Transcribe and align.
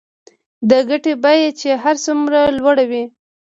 د 0.69 0.71
ګټې 0.89 1.13
بیه 1.23 1.49
چې 1.59 1.69
هر 1.83 1.95
څومره 2.05 2.39
لوړه 2.57 2.85
وي 2.91 3.03